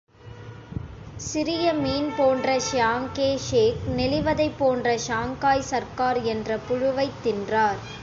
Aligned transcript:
சிறிய 1.19 1.73
மீன் 1.73 2.13
போன்ற 2.17 2.59
சியாங்கே 2.71 3.37
ஷேக், 3.37 3.81
நெளிவதைப் 3.97 4.57
போன்ற 4.57 4.97
ஷாங்காய் 4.97 5.61
சர்க்கார் 5.61 6.23
என்ற 6.23 6.59
புழுவைத் 6.69 7.21
தின்றார். 7.23 7.81